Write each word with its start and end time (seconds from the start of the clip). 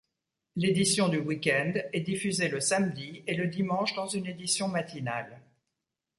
L'édition 0.55 1.09
du 1.09 1.19
week-end 1.19 1.73
est 1.93 2.01
diffusée 2.01 2.47
le 2.47 2.59
samedi 2.59 3.21
et 3.27 3.35
le 3.35 3.45
dimanche 3.47 3.93
dans 3.93 4.07
une 4.07 4.25
édition 4.25 4.67
matinale. 4.67 5.43